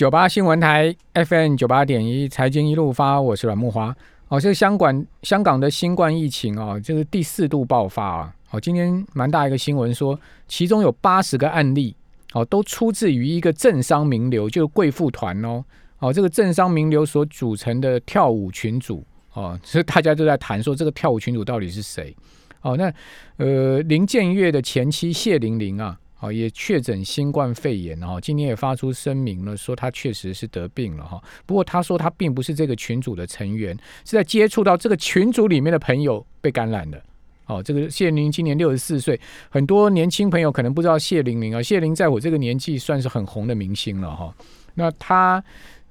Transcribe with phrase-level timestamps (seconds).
[0.00, 3.94] 九八新闻台 FM 九八点一财经一路发，我是阮木华。
[4.28, 8.34] 哦，这个香港香港的新冠疫情哦，这是第四度爆发啊。
[8.50, 10.18] 哦，今天蛮大一个新闻说，
[10.48, 11.94] 其中有八十个案例
[12.32, 15.62] 哦，都出自于一个政商名流，就是贵妇团哦。
[15.98, 19.04] 哦，这个政商名流所组成的跳舞群组
[19.34, 22.16] 哦，所以大家都在谈说这个跳舞群组到底是谁？
[22.62, 22.90] 哦，那
[23.36, 26.00] 呃林建岳的前妻谢玲玲啊。
[26.20, 31.18] 哦，也确诊新冠肺炎哦，今天也发出声明了，说他确实是得病了哈。
[31.46, 37.02] 不过他说他并不是这个群组的成员，是在接触到这个群组里面的朋友被感染的。
[37.46, 39.18] 哦，这个谢玲今年六十四岁，
[39.48, 44.32] 很多年轻朋友可能不知道谢玲玲啊，谢玲在我这个年纪算是很红的明星了哈。
[44.74, 45.42] 那他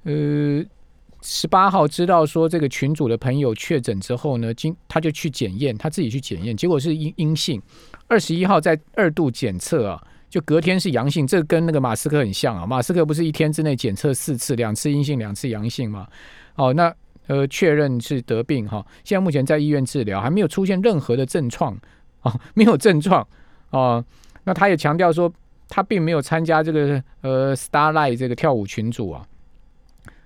[0.04, 0.64] 呃
[1.22, 7.60] 十八号知道说这个群组的朋友确诊之后呢，今他就去检验，他自己去检验，结果是阴阴性。
[8.06, 10.00] 二十一号在二度检测啊。
[10.30, 12.64] 就隔天是阳性，这跟那个马斯克很像啊。
[12.64, 16.06] 马斯克不是一天之内检测四次，两次阴性，两次阳性吗？
[16.54, 16.94] 哦，那
[17.26, 18.86] 呃确认是得病哈。
[19.02, 21.76] 现在目前在医院治疗，还没有出现任何的症状
[22.22, 23.26] 哦， 没有症状
[23.70, 24.02] 哦。
[24.44, 25.30] 那他也强调说，
[25.68, 29.26] 他并没有参加这个呃 Starlight 这个跳舞群组啊。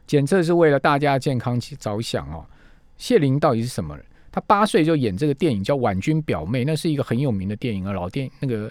[0.06, 2.44] 检测是为了大家健康着想哦。
[2.98, 4.04] 谢玲到底是什么人？
[4.30, 8.70] 他八岁就演这个电影叫《婉君表妹》，那是一个很有名的电影啊，老电那个。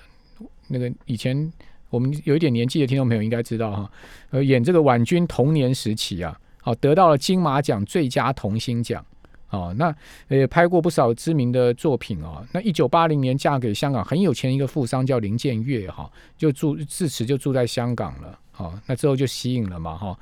[0.68, 1.52] 那个以前
[1.90, 3.92] 我们有一点年纪的听众朋友应该知道哈，
[4.32, 9.06] 呃，演这个婉君童年时期啊，好得到了金马奖最佳童星奖，
[9.50, 9.96] 哦，那
[10.30, 12.44] 也拍过不少知名的作品哦。
[12.52, 20.18] 那一九八零年嫁给香港很有钱一个富商叫林建岳哈，就住自此就住在香港了，好，那之后就吸引了嘛哈，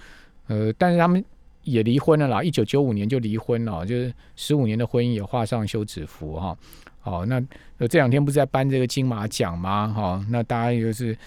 [0.47, 1.23] 呃，但是他们
[1.63, 6.57] 也离婚了啦，一九九五年就离婚了，就是十五年的婚姻也画上休止符哈。
[7.03, 7.41] 哦那
[7.77, 9.87] 呃这两天不是在颁这个金马奖吗？
[9.87, 11.17] 哈，那大家就是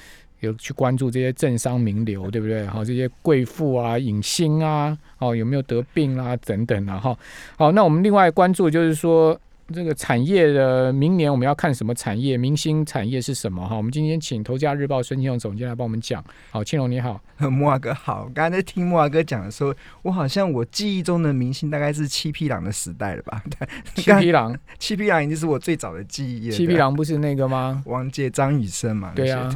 [0.40, 2.66] 有去关注这些政商名流，对不对？
[2.68, 6.98] 哦，这些贵妇啊、影星啊，哦有没有得病啊等等啊？
[6.98, 7.18] 哈，
[7.56, 9.38] 好，那我们另外关注就是说。
[9.72, 12.36] 这个产业的明年我们要看什么产业？
[12.36, 13.66] 明星产业是什么？
[13.66, 16.22] 哈，我们今天请《头家日报》孙庆荣总监来帮我们讲。
[16.50, 17.18] 好，庆荣你好，
[17.50, 18.28] 木华哥好。
[18.34, 23.42] 刚才在听木华哥讲的时候，我好像我记忆中的明星大概是七匹狼的时代了吧？
[23.96, 26.50] 七匹狼，七匹狼已经是我最早的记忆。
[26.50, 27.82] 七匹狼不是那个吗？
[27.86, 29.12] 王杰、张雨生嘛？
[29.16, 29.48] 对啊，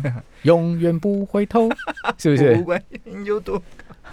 [0.42, 1.68] 永远不回头，
[2.16, 2.56] 是不是？
[2.56, 2.82] 不管
[3.24, 3.62] 有多，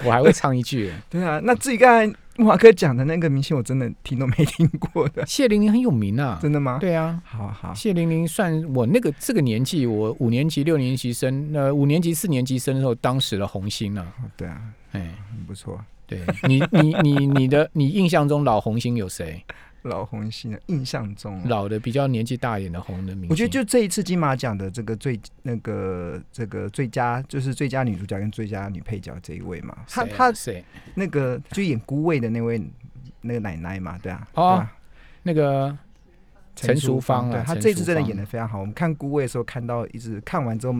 [0.03, 0.91] 我还会唱一句。
[1.09, 2.15] 对啊，那自己刚才。
[2.37, 5.25] 木华哥讲的那个明星，我真的听都没听过的。
[5.25, 6.79] 谢玲玲很有名啊， 真的吗？
[6.81, 7.73] 对啊，好好。
[7.73, 14.05] 谢玲玲算我那个这个年纪，我五年级、六年级生，呃，五年级、四年级生的时候，当时的红星啊。
[14.35, 14.61] 对啊，
[14.91, 15.79] 哎，很不错。
[16.05, 19.41] 对你，你，你，你的，你印象中老红星有谁？
[19.85, 30.63] 老红星的印象中，老的比较年纪大一点的红的明星，我觉得就这一次金马奖的这个最那个这个最佳就是最佳女主角跟最佳女配角这一位嘛，他他谁？
[30.95, 32.61] 那个就演孤味的那位
[33.21, 34.67] 那个奶奶嘛，对啊，哦，
[35.23, 35.77] 那个
[36.55, 38.59] 陈淑芳啊，她这次真的演的非常好。
[38.59, 40.75] 我们看孤味的时候，看到一直看完之后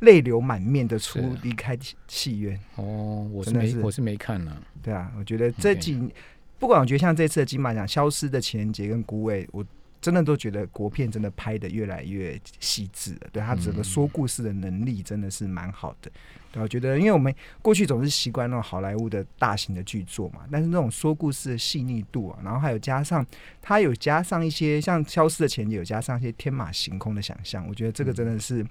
[0.00, 1.76] 泪流满面的出离开
[2.08, 2.58] 戏院。
[2.76, 4.56] 哦，我是没我是没看呢。
[4.82, 6.10] 对啊，我觉得这几。
[6.58, 9.64] 不管我觉得像这次的金马奖《消失的情人节》跟《孤味》，我
[10.00, 13.28] 真的都觉得国片真的拍的越来越细致了。
[13.32, 16.10] 对他整个说故事的能力真的是蛮好的。
[16.52, 23.26] 对，我觉得因为我们过去总是习惯那种好莱坞的大型的剧作嘛，但是那种说故事的细腻度啊，然后还有加上
[23.60, 28.64] 他有加上一些像《消失的情人节》有加上一些天马行空的想象，我觉得这个真的是。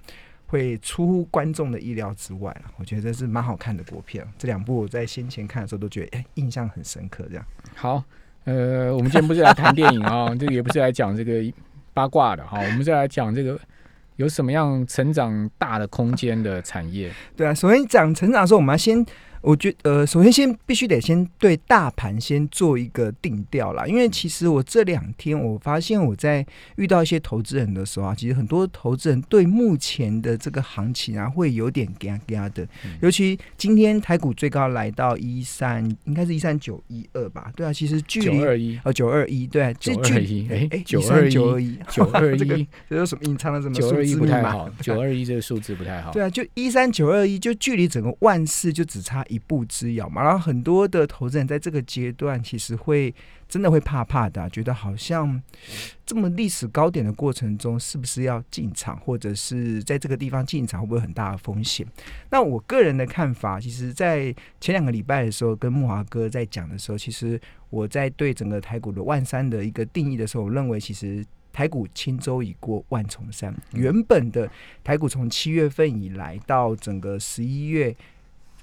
[0.46, 4.26] 会出乎观众的意料之外了，我觉得这是蛮好看的国片。
[4.38, 7.24] 这两部我在先前看的时候都觉得，哎，印象很深刻。
[7.28, 7.44] 这样
[7.74, 8.02] 好，
[8.44, 11.42] 呃，我们今天不是来谈电影啊， 这个也不是来讲这个
[11.92, 13.58] 八卦的哈，我们是来讲这个
[14.16, 17.12] 有什么样成长大的空间的产业。
[17.36, 19.04] 对啊，首先讲成长的时候，我们要先。
[19.44, 26.44] 我觉呃，首先先必须得先对大盘先做一个定调啦，因为其实我这两天我发现我在
[26.76, 32.66] 遇到一些投资人的时候啊，其实很多投资人对目前的这个行情啊会有点嘎嘎的，
[33.02, 37.52] 尤其今天台股最高来到一三，应该是一三九一二吧？
[37.54, 46.12] 对啊，其实距离九二一呃九二一对九二一哎哎九二九二一九二一 这有什么隐藏的什么九二一不太好，九二一这个数字不太好。
[46.12, 49.33] 对啊，就一三九二一，就距离整个万事就只差一。
[49.34, 53.12] 一步之遥嘛，然后很多的投资人在这个阶段其实会
[53.48, 55.42] 真的会怕怕的，觉得好像
[56.06, 61.86] 这么历史高点的过程中，是不是要进场，或者是在这个地方进场会不会很大的风险？
[62.30, 67.40] 那我个人的看法，其实，在前两个礼拜的时候，跟木华哥在讲的时候，其实
[67.70, 73.54] 我在对整个台股的万三的一个定义的时候，我认为其实台股轻舟已过万重山。
[73.72, 74.50] 原本的
[74.82, 77.94] 台股从七月份以来到整个十一月。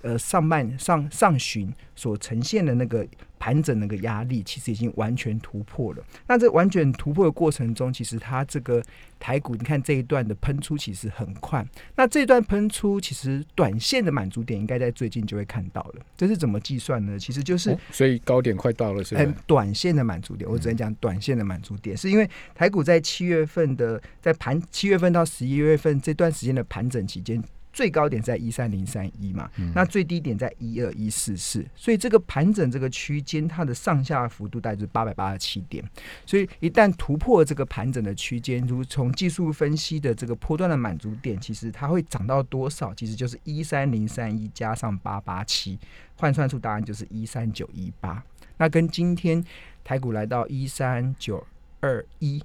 [0.02, 3.08] 呃上半上上旬所呈现的那个
[3.40, 6.04] 盘整那个压力，其实已经完全突破了。
[6.28, 8.84] 那这完全突破的过程中，其实它这个
[9.20, 11.66] 台股，你看这一段的喷出其实很快。
[11.96, 16.06] 那这段喷出，其实短线的满足点应该在最近就会看到了。
[16.16, 17.18] 这是怎么计算呢？
[17.18, 20.50] 其实就是所以高点快到了，是很短线的满足点。
[20.50, 27.42] 我只能讲短线的满足点，是因为台股在七月份的在盘七月份到十一月份这段时间的盘整期间。
[27.74, 35.84] 最高点在一三零三一嘛，那最低点在一二一四四，所以这个盘整这个区间，它的上下幅度大概是八百八十七点，
[36.26, 42.94] 所以一旦突破这个盘整的区间，如从技术分析的这个波段的满足点，其实它会涨到多少？
[42.94, 45.80] 其实就是一三零三一加上八八七，
[46.16, 48.24] 换算出答案就是一三九一八。
[48.58, 49.44] 那跟今天
[49.84, 51.46] 台股来到一三九
[51.80, 52.44] 二一。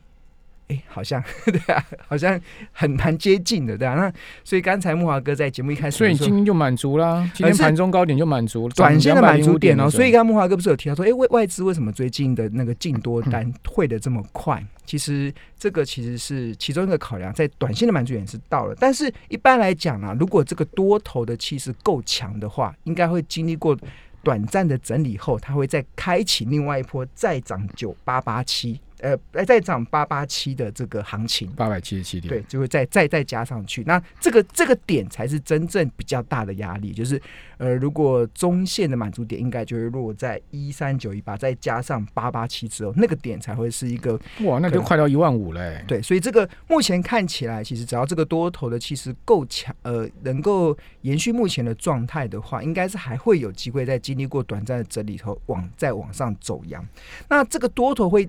[0.68, 2.40] 哎，好像 对啊，好像
[2.72, 3.94] 很蛮接近的，对啊。
[3.94, 9.88] 那所以刚才木华哥在节目一开始，所以今天就满足啦，今天盘中高点就满足了，短线的满足点哦。
[9.88, 14.64] 所以刚刚木华哥不是有提到说，哎，外外资为什么最近的那个进多单退的这么快？
[14.84, 23.76] 其实这个其实是其中一个考量，在短线的满足点是到了，但是一般来讲啊，如果这个多头的气势够强的话，应该会经历过
[24.22, 28.80] 短暂的整理后，它会再开启另外一波再涨九八八七。
[29.00, 33.84] 呃，再涨八八七的这个行情，八百七十七点，对，就会再再再加上去。
[33.84, 37.20] 那这个这个点才是真正比较大的压力，就是
[37.58, 45.84] 呃，如果中线的满足点应该就会落在一三九一八，再加上八八七之后，那个点才会是一个哇，那就快到一万五嘞。
[45.86, 56.82] 对，所以这个目前看起来，其实只要这个多头的气势够强，呃，能够延续目前的状态的话，应该是还会有机会在经历过短暂的整理后往再往上走阳。
[57.28, 58.26] 那这个多头会。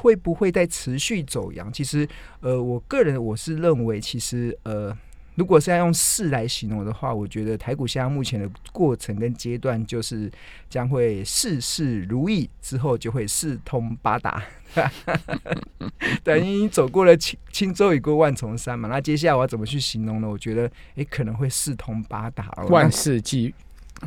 [0.00, 1.70] 会不会再持续走阳？
[1.72, 2.08] 其实，
[2.40, 4.96] 呃，我个人我是认为，其实，呃，
[5.34, 10.30] 如果是要用势来形容的话，我觉得台股现在目前的过程跟阶段，就是
[10.70, 14.42] 将会事事如意，之后就会四通八达。
[16.24, 20.28] 等于走过了轻轻舟已过万重山嘛，那接下来我要怎么去形容呢？
[20.28, 23.54] 我觉得，哎，可能会四通八达，万事俱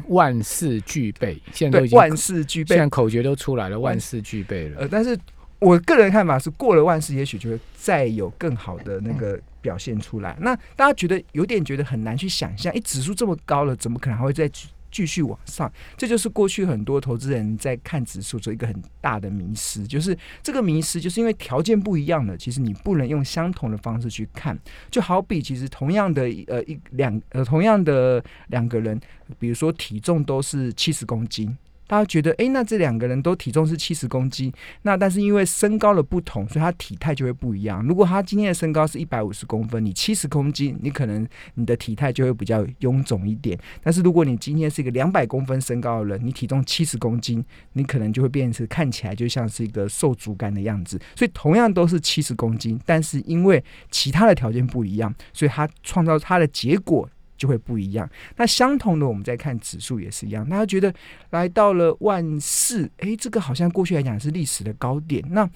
[0.07, 1.39] 万事俱备。
[1.51, 4.79] 现在都已经万事俱备，现在口诀都出来了，万事俱备了。
[4.81, 5.15] 呃，但是。
[5.63, 10.35] 我个人看法是，过了万事，也许就会再有更好的那个表现出来。
[10.41, 14.49] 那大家觉得有点觉得很难去想象，哎，指数这么高了，怎么可能还会再
[14.91, 15.71] 继续往上？
[15.97, 24.57] 这就是过去很多投资人在看指数做一个很大的迷失，就是这个迷失，就是因为条件不一样了，其实你不能用相同的方式去看。
[24.91, 28.99] 就好比其实同样的呃一两呃同样的两个人，
[29.39, 31.57] 比如说体重都是七十公斤。
[31.93, 34.51] 大家觉得，哎，那这两个人都体重是七十公斤，
[34.81, 37.85] 那但是因为身高的不同，所以他体态就会不一样。
[37.85, 41.23] 如果他今天的身高是一百五十公分，你七十公斤，你可能
[41.53, 43.55] 你的体态就会比较臃肿一点。
[43.83, 50.99] 但是如果你今天是一个两百公分身高的人，你体重七十公斤，你可能就会变成看起来就像是一个瘦竹竿的样子。
[51.15, 57.07] 所以同样都是七十公斤，但是因为其他的条件不一样，所以他创造他的结果。
[57.43, 58.09] 就会不一样。
[58.37, 60.47] 那相同的，我们再看指数也是一样。
[60.47, 60.93] 大家觉得
[61.31, 65.21] 来到了万四，诶，这个好像过去来讲是历史的高点。
[65.29, 65.49] 那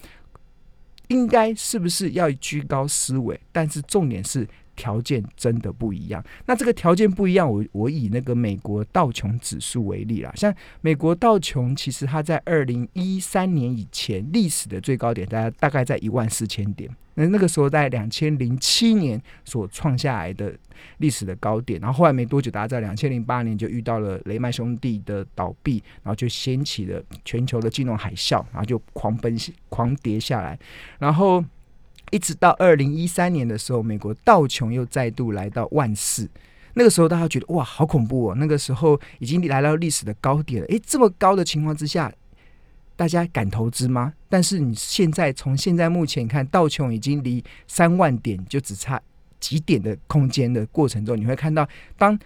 [1.06, 3.40] 应该是不是要居高思维？
[3.50, 4.46] 但是重点是
[4.78, 6.24] 条件真的不一样。
[6.46, 10.32] 那这个条件不一样，我我以那个美国道琼指数为例啦。
[10.36, 16.88] 像美国道琼，其实它在二零一三年以前历史的最高点，大概大概在一万四千点。
[17.14, 20.54] 那那个时候在两千零七年所创下来的
[20.98, 29.36] 历史的高点，然后后来没多久，大家在两千零八年就遇到了雷曼兄弟的倒闭，然后就掀起了全球的金融海啸，然后就狂奔
[29.68, 30.56] 狂跌下来，
[31.00, 31.44] 然后
[32.10, 36.28] 一直到二零一三年的时候，美国道琼又再度来到万四，
[36.74, 38.34] 那个时候大家觉得哇，好恐怖哦！
[38.36, 42.12] 那个时候已经来到历史的高点了，诶，这么高的情况之下。
[42.96, 44.12] 大家敢投资吗？
[44.28, 49.00] 但是你现在从现在目前看，道琼已经离三万点就只差
[49.38, 52.18] 几点的空间的过程中，你会看到当。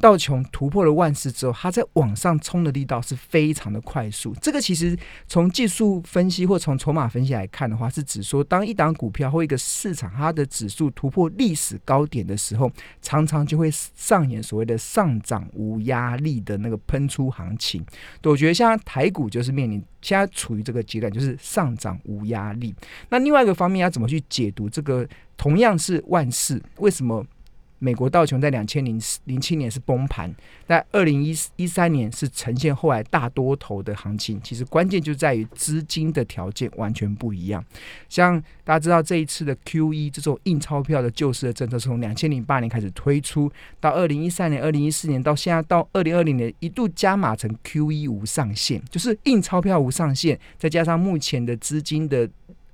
[0.00, 4.34] 道琼突破了万四之后，它在往上冲的力道是非常的快速。
[4.40, 4.96] 这个其实
[5.26, 12.70] 从技术分析或从筹码分析来看的话，是指说当一档股票或一个市场它的指数突破历史高点的时候，
[13.00, 17.84] 常常就会上演所谓的上涨无压力的那个喷出行情。
[18.24, 22.74] 我觉得像台股就是面临现在处于这个阶段，就是上涨无压力。
[23.08, 25.08] 那另外一个方面要怎么去解读这个？
[25.36, 27.26] 同样是万事，为什么？
[27.84, 30.34] 美国道琼在两千零零七年是崩盘，
[30.66, 34.40] 在二零一一三年是呈现后来大多头的行情。
[34.42, 37.62] 其实关键就在于资金的条件完全不一样。
[38.08, 52.26] 像大家知道这一次的 Q E 这种印钞票的救市的政策，从两千零八年开始推出，到二零一三年、二零一四年，到现在到二零二零年，一度加码成 Q E 无上限，就是印钞票无上限，再加上目前的资金的。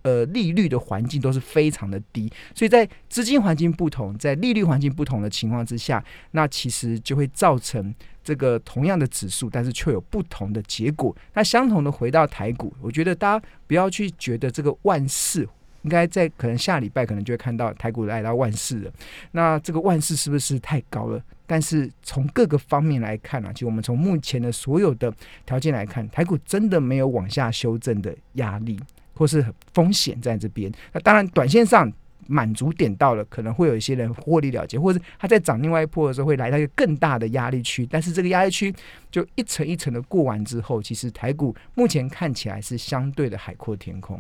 [0.03, 11.15] 呃，利率的环境都是非常的低，所以在资金环境不同，在利率环境不同的情况之下，那其实就会造成这个同样的指数，但是却有不同的结果。
[11.35, 15.47] 那相同的回到台股，我觉得大家不要去觉得这个万事
[15.83, 18.93] 应该在可能下礼拜可能就会看到台股来到万事了。
[19.33, 21.23] 那这个万事是不是太高了？
[21.47, 25.13] 但是从各个方面来看啊，就我们从目前的所有的
[25.45, 28.79] 条件来看，台股真的没有往下修正的压力。
[29.21, 31.93] 或是风险在这边，那当然短线上
[32.27, 38.75] 满足点到了，可能会有一些人获利了结，或者它在涨另外一波的时候会来到一个更大的压力区，但是这个压力区
[39.11, 44.19] 就一层一层的过完之后，其实台股目前看起来是相对的海阔天空。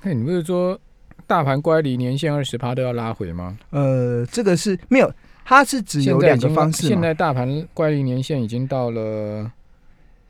[0.00, 0.80] 那你不是说
[1.26, 3.58] 大盘乖离年限二十趴都要拉回吗？
[3.68, 5.12] 呃，这个是没有，
[5.44, 6.86] 它是只有两个方式。
[6.86, 9.52] 现在大盘乖离年限已经到了。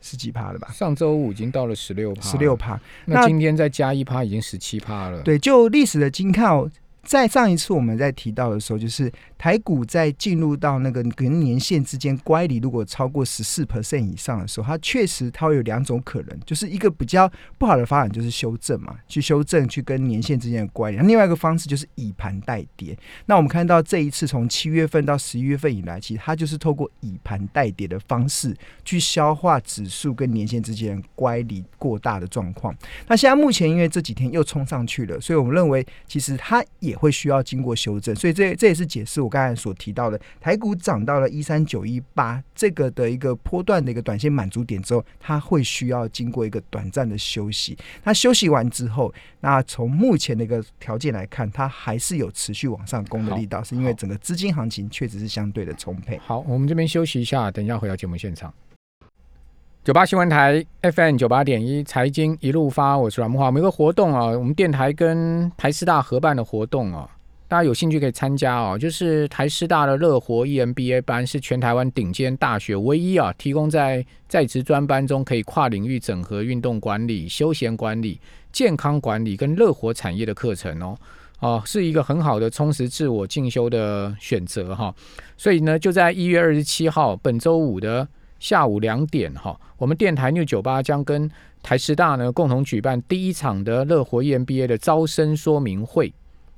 [0.01, 0.69] 十几趴了吧？
[0.73, 2.79] 上周五已经到了十六趴，十六趴。
[3.05, 5.21] 那今天再加一趴，已经十七趴了。
[5.21, 6.71] 对，就历史的金靠哦。
[7.03, 22.95] 在上一次我们在提到的时候，就是台股在进入到那个跟年限之间乖离，如果超过十四 percent 以上的时候，它确实它会有两种可能，就是一个比较不好的发展就是修正嘛，去修正去跟年限之间的乖离；另外一个方式就是以盘代跌。
[23.25, 32.75] 那我们看到这一次从七月份到十一月份以来，其实它就是透过以盘代跌的方式去消化指数跟年限之间乖离过大的状况。
[33.07, 36.88] 那现在目前因为这几天又冲上去了，所以我们认为其实它也。
[36.95, 47.77] 会需要经过修正，所以这这也是解释我刚才所提到的，台股涨到了一三九一八这个的一个波段的一个短线满足点之后，它会需要经过一个短暂的休息。
[48.03, 56.19] 那休息完之后，那从目前的一个条件来看，它还是有持续往上攻的力道，是因为整个资金行情确实是相对的充沛。
[56.25, 58.53] 好，我们这边休息一下，等一下回到节目现场。
[59.89, 63.47] 九八新闻台 FM 九八点一财经一路发，我是阮木华。
[63.47, 67.09] 我们有个活动啊，我们电台跟台师大合办的活动啊，
[67.47, 68.77] 大家有兴趣可以参加哦。
[68.77, 80.95] 就是台师大的乐活 EMBA 班是全台湾顶尖大学唯一啊，提供在在职专班中可以跨领域整合运动管理、休闲管理、健康管理跟乐活产业的课程哦。
[81.39, 84.93] 哦，是一个很好的充实自我进修的选择哈。
[85.35, 88.07] 所以呢，就在一月二十七号本周五的。
[88.39, 91.29] 下午两点，哈，我们电台 New 九八将跟
[91.61, 96.11] 台师大呢共同举办第一场的乐活 EMBA 的招生说明会。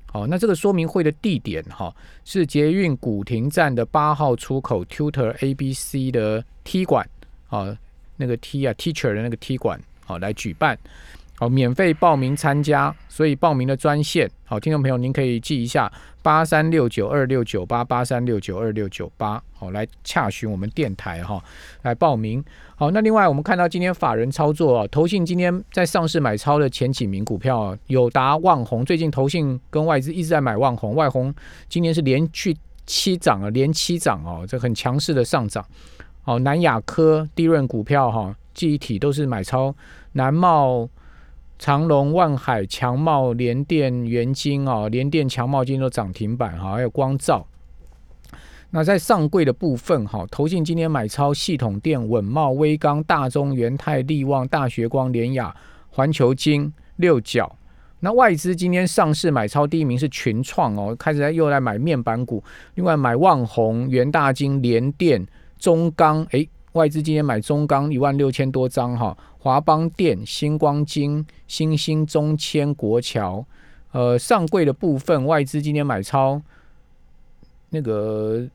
[0.06, 7.08] 好，那这个说明会的地点，哈，是捷运古亭站的八号出口 Tutor ABC 的 T 馆，
[7.48, 7.76] 啊，
[8.16, 10.78] 那个 T 啊 Teacher 的那个 T 馆，好来举办。
[11.42, 21.42] 好，免费报名参加，所以报名的专线，好，听众朋友您可以记一下八三六九二六九八八三六九二六九八，好，来洽询我们电台哈，
[21.82, 22.40] 来报名。
[22.76, 31.34] 好，那另外我们看到今天法人操作啊，投信今天在上市买超的前几名股票，友达、万宏，最近投信跟外资一直在买万宏，外宏
[31.68, 32.56] 今年是连续
[32.86, 35.66] 七涨啊，连七涨哦，这很强势的上涨。
[36.22, 39.74] 好，南亚科、低润股票哈，记忆体都是买超，
[40.12, 40.88] 南茂。
[41.62, 47.46] 长隆、万海、强茂、联电、元晶哦，联电、强茂今天都涨停板哈，还有光照。
[48.70, 55.54] 那在上柜的部分哈，投信今天买超系统电、稳茂、威刚、大中、元泰、利旺、大学光、联雅、
[55.88, 57.56] 环球金、六角。
[58.00, 62.42] 那外资今天上市买超第一名是群创哦，开始又来买面板股，
[62.74, 65.24] 另外买旺宏、元大金、联电、
[65.60, 69.16] 中钢，诶，外资今天买中钢一万六千多张哈。
[69.38, 73.44] 华邦电、星光金、新兴、中千、国桥，
[73.90, 76.40] 呃，上柜的部分外资今天买超，
[77.70, 78.46] 那个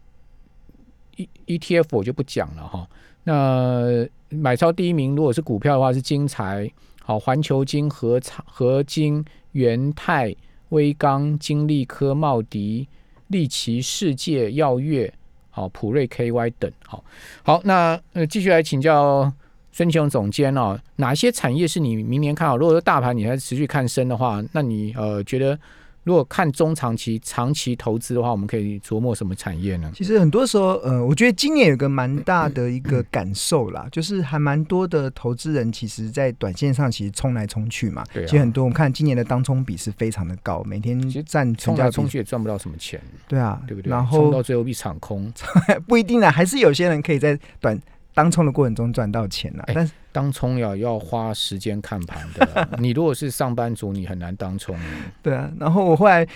[1.18, 2.88] E E T F 我就不讲了哈。
[3.24, 6.72] 那买超第一名如果是股票的话是金财，
[7.04, 10.34] 好，环球金、合合金、元泰、
[10.70, 12.88] 威刚、金利科、茂迪、
[13.28, 15.14] 利奇、世界、耀月，
[15.58, 17.04] 好，普瑞 K Y 等，好，
[17.42, 19.34] 好，那呃，继续来请教。
[19.72, 22.58] 孙雄总监哦，哪些产业是你明年看好？
[22.58, 25.58] 如果说大盘你还持续看升的话，那你呃觉得
[26.08, 29.92] 如果看中长期、长期投资的话，我们可以琢磨什么产业呢？
[29.94, 38.06] 其实很多时候，呃，我觉得今年有个蛮大的一个感受啦，就是还蛮多的投资人，其实在短线上其实冲来冲去嘛。
[38.14, 41.92] 对啊其实很多我们看今年的当冲比是非常的高，每天占成冲来。
[41.92, 43.90] 冲去也赚不到什么钱，对啊，对不对？
[43.90, 45.30] 然冲到最后一场空，
[45.90, 47.78] 不一定啊，还是有些人可以在短
[48.18, 49.64] 当冲的过程中赚到钱啦。
[49.68, 52.68] 哎但是当冲要要花时间看盘的啦。
[52.82, 54.76] 你如果是上班族，你很难当冲。
[55.22, 56.28] 对啊，然后我后来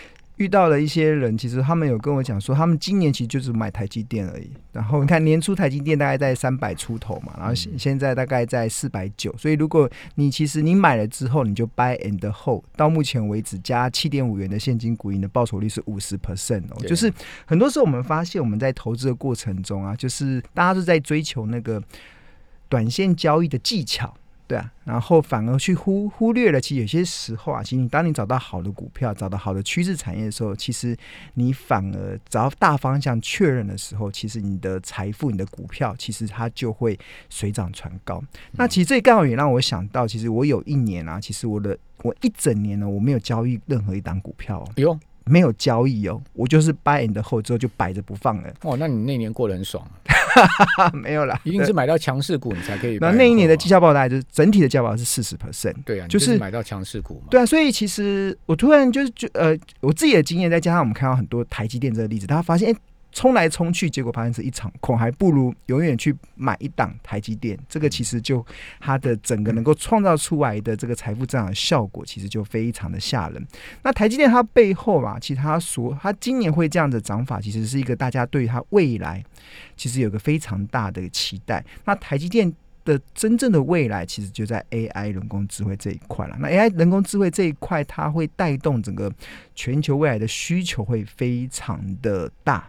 [0.41, 4.49] 遇到了一些人，其实他们有跟我讲说，他们今年其实就是买台积电而已。
[4.71, 17.13] 然后你看年初台积电大概在三百出头嘛，然后现现在大概在四百九，所以如果你其实你买了之后，你就 buy and hold，到目前为止加七点五元的现金股盈的报酬率是五十 percent 哦，就是
[17.45, 21.79] 很多时候我们发现我们在投资的过程中啊，就是大家都在追求那个
[22.67, 24.11] 短线交易的技巧。
[24.51, 30.93] 对啊，然后反而去忽忽略了，其实有些时候啊，其实你当你找到好的股票，找到好的趋势产业的时候，其实
[31.35, 38.21] 你反而只要大方向确认的时候，其实你的财富、你的股票，其实它就会水涨船高。
[38.51, 49.85] 那其实这刚好也让我想到，其实我有一年啊，其实我的我一整年呢，我没有交易任何一档股票、哦，哎呦，没有交易哦，我就是 buy and hold 之后就摆着不放了， 哦，那你那年过得很爽，
[50.93, 52.97] 没有啦，一定是买到强势股，你才可以。
[52.99, 55.75] 那那一年的绩，效报大概就是整体的绩效报是四十 percent。
[55.85, 57.27] 对啊，就就是是买到强势股嘛。
[57.29, 62.77] 对啊，所以其实我突然就是就呃，我自己的经验，再加上我们看到很多台积电这个例子，大家发现，哎、
[63.11, 67.57] 冲来冲去，结果发现是一场空，还不如永远去买一档台积电。
[67.67, 68.45] 这个其实就
[68.79, 73.47] 它的整个能够创造出来的这个财富增长的效果，其实就非常的吓人。
[73.83, 79.23] 那台积电它背后啊，其实它所它今年会这样的涨法，其实是一个大家对它未来
[79.75, 81.63] 其实有个非常大的期待。
[81.85, 82.51] 那台积电
[82.83, 86.35] 的真正的未来，其实就在 AI 人工智慧这一块了。
[86.39, 89.11] 那 AI 人工智慧这一块，它会带动整个
[89.53, 92.67] 全球未来的需求会非常的大。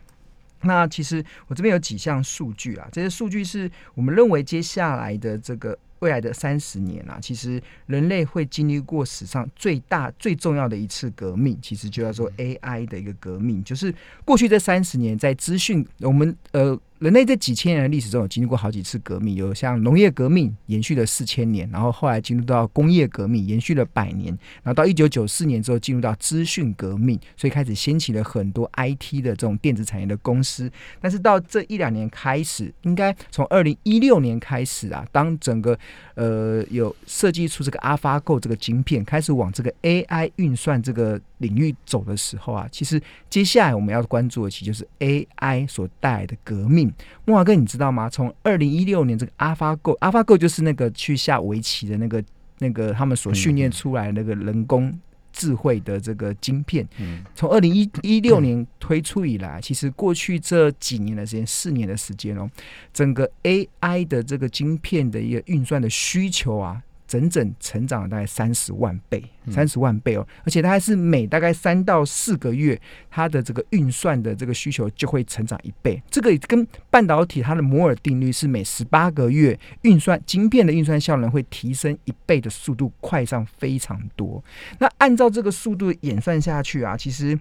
[0.63, 13.63] 那其实我这边有几项数据啊，这些数据是我们认为接下来的这个未来的三十年啊，其实人类会经历过史上最大最重要的一次革命，其实就叫做 AI 的一个革命。
[13.63, 24.27] 就是过去这三十年，在资讯我们呃人类这几千年的历史中有经历过好几次革命，有像农业革命延续了四千年，然后后来进入到工业革命延续了百年，
[24.63, 30.71] 然后到一九九四年之后进入到资讯革命，所以开始掀起了很多 IT 的这种电子产业的公司。
[31.01, 35.77] 但是到这一两年开始，应该从二零一六年开始啊，当整个
[36.15, 46.92] 呃有设计出这个 AlphaGo 这个晶片，开始往这个 AI 运算这个领域走的时候啊，其实接下来我们要关注的其实就是 AI 所带来的革命。
[47.25, 48.09] 莫华哥，你知道吗？
[48.09, 52.23] 从二零一六年这个 AlphaGo，AlphaGo 就是那个去下围棋的那个
[52.59, 54.99] 那个他们所训练出来的那个人工
[55.33, 62.51] 智慧的这个晶片，嗯，从二零一一六年推出以来，其实过去这几年的时间，四年的时间哦，
[62.93, 76.03] 整个 AI 的这个晶片的一个运算的需求啊，整整成长了大概三十万倍，嗯三十万倍哦，而且它还是每大概三到四个月，它的这个运算的这个需求就会成长一倍。
[76.11, 84.43] 这个跟半导体它的摩尔定律是每十八个月运算晶片的运算效能会提升一倍的速度，快上非常多。
[84.79, 87.39] 那按照这个速度演算下去啊，其实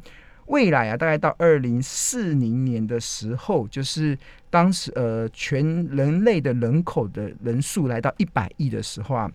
[0.47, 4.17] 未来啊，大概到二零四零年的时候，就是
[4.49, 9.31] 当时呃全人类的人口的人数来到一百亿的时候啊，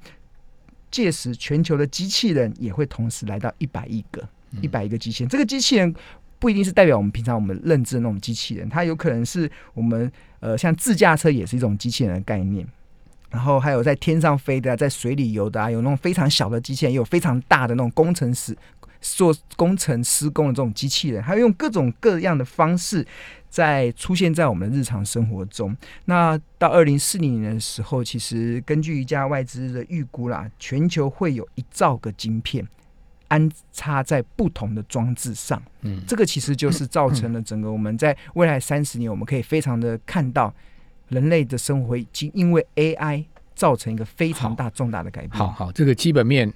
[0.91, 4.27] 届时全球的机器人也会同时来到一百亿个，
[4.61, 5.29] 一百亿个机器人。
[5.29, 5.95] 这个机器人
[6.39, 12.67] 不一定是代表我们平常我们认知的那种机器人，它有可能是我们呃像自驾车也是一种机器人的概念。
[13.29, 18.57] 然后还有在天上飞的、啊，在水里游的啊，有那种非常小的机器人，也有非常大的那种工程师
[19.15, 23.07] 做工程施工的这种机器人，还有用各种各样的方式
[23.49, 25.77] 在出现在我们的日常生活中。
[26.07, 32.67] 那到二零四零年的时候，其实根据一家外资的预估啦，全球会有一兆个晶片
[33.29, 35.63] 安插在不同的装置上。
[35.83, 40.53] 嗯，这个其实就是造成了整个我们在未来三十年，我们可以非常的看到
[41.09, 45.33] 人类的生活已经因为 AI 造成一个非常大重大的改变。
[45.33, 46.53] 好好，这个基本面。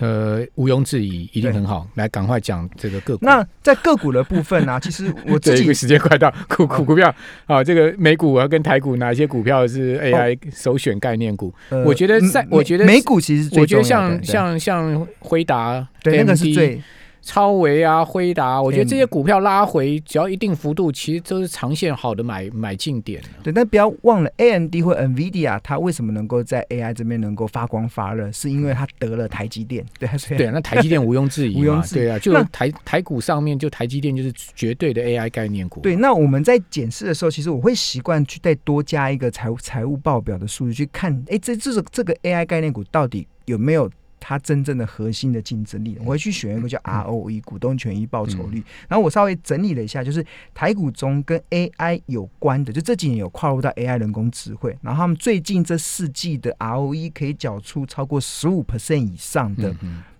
[0.00, 1.86] 呃，毋庸置疑，一定很好。
[1.94, 3.24] 来，赶快讲这个个股。
[3.24, 7.14] 那在个股的部分呢、啊， 其实我自己这个时间快到， 股股股票
[7.46, 11.52] 啊，这个美股啊跟台股哪些股票是 AI 首选概念股？
[11.68, 16.80] 呃我觉得在嗯我觉得美美股其实最我觉得像像像辉达，对那个是最
[17.22, 23.22] 超维啊、辉达，我觉得这些股票拉回，只要一定幅度，其实都是长线好的买买进点。
[23.42, 29.84] 对，但不要忘了 AMD 或 NVIDIA，它为什么能够在 AI 这边能够发光发热，是因为它得了台积电。
[29.98, 31.98] 对，对，那台积电毋庸置疑， 毋庸置疑。
[32.00, 35.80] 对啊，就台台股上面就台积电就是绝对的 AI 概念股。
[35.80, 43.90] 对，那我们在检视的时候，其实我会习惯去再多加一个财务财务报表的数据去看，哎，这这个这个 AI 概念股到底有没有？
[44.20, 48.62] 它真正的核心的竞争力，我会去选一个叫 ROE 股东权益报酬率。
[48.86, 59.74] 然后我稍微整理了一下，就是台股中跟 AI 有关的，就这几年有跨入到 AI 人工智慧，然后他们最近这四季的 ROE 可以缴出超过十五 percent 以上的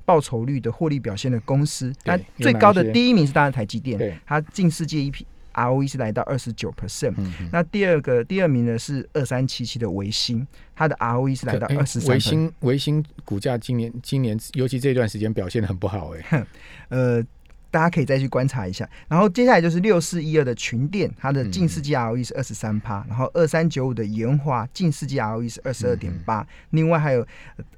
[0.05, 1.93] 报酬率的获利表现的公司。
[2.05, 5.27] 那最高的第一名是当然台积电，它近世界一批。
[5.67, 7.15] ROE 是来到二十九 percent，
[7.53, 12.11] 那第二个第二名呢是二三七七的维新，它的 ROE 是来到二十三。
[12.15, 16.47] 维新维新股价今年今年尤其这段时间表现的很不好哎，
[16.89, 17.23] 呃，
[17.71, 18.89] 大家可以再去观察一下。
[19.09, 27.27] 然后接下来就是六四一二的群电，它的近世纪 ROE 是二十三趴，然后二三九五的延华近世纪 ROE 是二十二点八，另外还有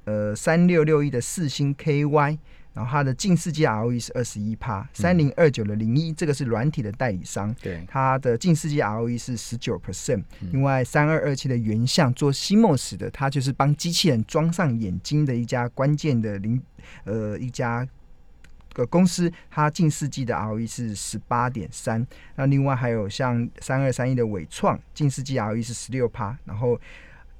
[0.05, 2.37] 呃三六六一的四星 KY。
[2.73, 10.23] 然后它的近世界 ROE 是二十一帕，三零二九的零一，这个是软体的代理商，对，它的近世界 ROE 是十九 percent。
[10.51, 16.59] 另外三二二七的原相做西莫斯的，它就是帮机器人装上眼睛的一家关键的零
[17.03, 17.87] 呃一家
[18.73, 22.05] 个公司，它近世纪的 ROE 是十八点三。
[22.35, 26.79] 那另外还有像三二三一的伟创，近世纪 ROE 是十六趴，然后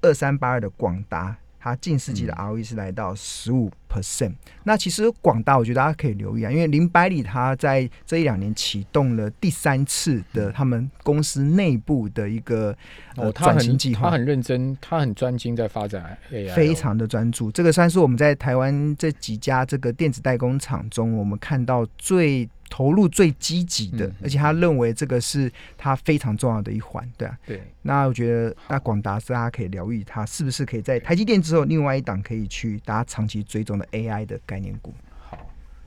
[0.01, 1.35] 二三八二的广达。
[1.63, 4.33] 它近世纪的 ROE 是来到十五 percent。
[4.65, 12.75] 那其实广大，我觉得大家可以留意啊，因为林百里他在这一两年启动了第三次的他们公司内部的一个
[13.15, 17.49] 呃转型计划，他很认真，他很专精在发展 AI，非常的专注。
[17.49, 22.49] 这个算是我们在台湾这几家这个电子代工厂中，我们看到最。
[22.75, 27.37] 投入最积极的，而且他认为这个是他非常重要的一环，对啊。
[27.45, 27.61] 对。
[27.83, 34.91] 那我觉得，那广达是大家可以疗愈他是不是可以在台积电之后，另外一档可以去大家长期追踪的 AI 的概念股。